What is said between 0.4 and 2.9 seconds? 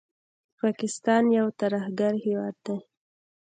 پاکستان یو ترهګر هیواد دي